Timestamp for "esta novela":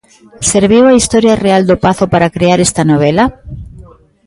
2.67-3.25